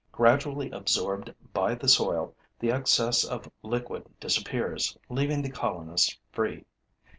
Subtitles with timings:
[0.11, 6.65] Gradually absorbed by the soil, the excess of liquid disappears, leaving the colonists free.